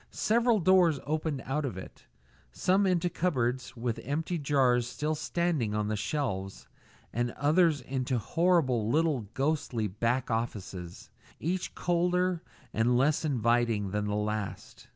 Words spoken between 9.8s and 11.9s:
back offices, each